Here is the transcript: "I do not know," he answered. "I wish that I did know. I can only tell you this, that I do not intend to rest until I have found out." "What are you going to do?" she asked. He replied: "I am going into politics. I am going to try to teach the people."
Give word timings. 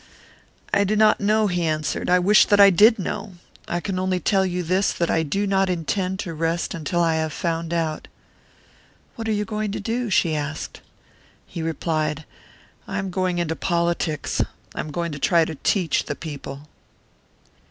"I 0.73 0.83
do 0.83 0.95
not 0.95 1.19
know," 1.21 1.45
he 1.45 1.61
answered. 1.63 2.09
"I 2.09 2.17
wish 2.17 2.45
that 2.47 2.59
I 2.59 2.71
did 2.71 2.97
know. 2.97 3.33
I 3.67 3.79
can 3.79 3.99
only 3.99 4.19
tell 4.19 4.43
you 4.47 4.63
this, 4.63 4.91
that 4.91 5.11
I 5.11 5.21
do 5.21 5.45
not 5.45 5.69
intend 5.69 6.17
to 6.21 6.33
rest 6.33 6.73
until 6.73 7.01
I 7.01 7.17
have 7.17 7.31
found 7.31 7.71
out." 7.71 8.07
"What 9.15 9.27
are 9.27 9.31
you 9.31 9.45
going 9.45 9.71
to 9.73 9.79
do?" 9.79 10.09
she 10.09 10.35
asked. 10.35 10.81
He 11.45 11.61
replied: 11.61 12.25
"I 12.87 12.97
am 12.97 13.11
going 13.11 13.37
into 13.37 13.55
politics. 13.55 14.41
I 14.73 14.79
am 14.79 14.89
going 14.89 15.11
to 15.11 15.19
try 15.19 15.45
to 15.45 15.53
teach 15.53 16.05
the 16.05 16.15
people." 16.15 16.61